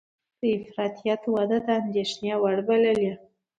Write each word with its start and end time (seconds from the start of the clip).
د 0.39 0.41
افراطیت 0.61 1.21
وده 1.33 1.57
د 1.65 1.67
اندېښنې 1.81 2.33
وړ 2.41 2.57
بللې 2.67 3.11